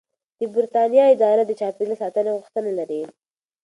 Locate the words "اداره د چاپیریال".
1.13-1.99